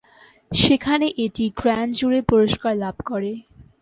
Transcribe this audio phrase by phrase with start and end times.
[0.51, 3.31] সেখানে এটি grand jury পুরস্কার লাভ করে।